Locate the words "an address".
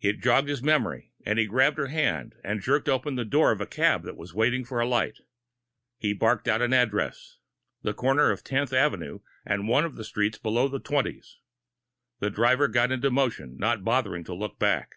6.62-7.36